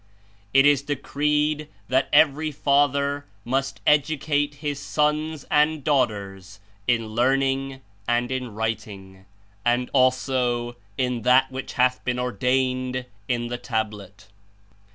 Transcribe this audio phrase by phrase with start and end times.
[0.51, 8.31] It is decreed that every father must educate his sons and daughters in learning and
[8.31, 9.27] in writing,
[9.63, 14.25] and also in that which hath been or dained in the Tablet.